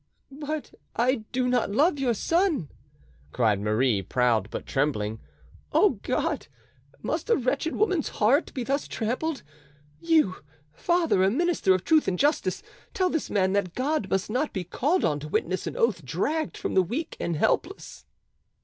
"But 0.31 0.73
I 0.95 1.25
do 1.31 1.47
not 1.47 1.69
love 1.69 1.99
your 1.99 2.15
son!" 2.15 2.69
cried 3.31 3.59
Marie, 3.59 4.01
proud 4.01 4.49
but 4.49 4.65
trembling. 4.65 5.19
"O 5.73 5.99
God, 6.01 6.47
must 7.03 7.29
a 7.29 7.35
wretched 7.35 7.75
woman's 7.75 8.09
heart 8.09 8.51
be 8.55 8.63
thus 8.63 8.87
trampled? 8.87 9.43
You, 9.99 10.37
father, 10.73 11.21
a 11.23 11.29
minister 11.29 11.75
of 11.75 11.83
truth 11.83 12.07
and 12.07 12.17
justice, 12.17 12.63
tell 12.95 13.11
this 13.11 13.29
man 13.29 13.53
that 13.53 13.75
God 13.75 14.09
must 14.09 14.27
not 14.27 14.53
be 14.53 14.63
called 14.63 15.05
on 15.05 15.19
to 15.19 15.27
witness 15.27 15.67
an 15.67 15.77
oath 15.77 16.03
dragged 16.03 16.57
from 16.57 16.73
the 16.73 16.81
weak 16.81 17.15
and 17.19 17.35
helpless!" 17.35 18.07